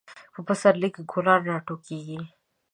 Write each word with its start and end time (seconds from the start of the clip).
په 0.33 0.39
پسرلی 0.47 0.89
کې 0.95 1.01
ګلان 1.11 1.41
راټوکیږي. 1.49 2.19